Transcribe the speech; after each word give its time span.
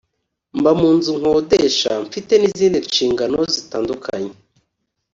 mba 0.57 0.71
mu 0.79 0.89
nzu 0.97 1.11
nkodesha 1.19 1.91
mfite 2.05 2.31
n’izindi 2.37 2.77
nshingano 2.87 3.39
zitandukanye 3.53 4.33